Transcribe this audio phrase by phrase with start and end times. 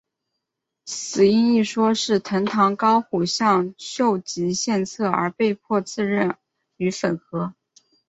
[0.87, 6.35] 死因一说是藤堂高虎向秀吉献策而被迫自刃
[6.77, 7.53] 于粉河。